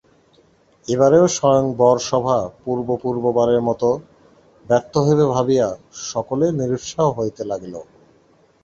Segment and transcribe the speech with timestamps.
[0.87, 3.81] এবারেও স্বয়ংবর-সভা পূর্ব পূর্ব বারের মত
[4.65, 5.67] ব্যর্থ হইবে ভাবিয়া
[6.05, 7.75] সকলেই নিরুৎসাহ হইতে লাগিল।